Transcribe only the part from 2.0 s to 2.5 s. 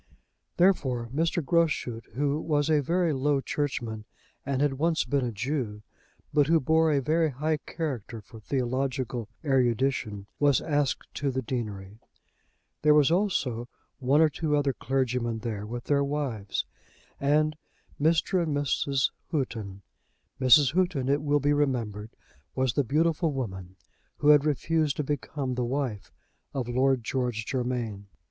who